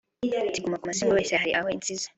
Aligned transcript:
Ati 0.49 0.59
“Guma 0.63 0.79
Guma 0.81 0.93
sinkubeshye 0.97 1.35
hari 1.41 1.51
aho 1.59 1.67
insize 1.75 2.05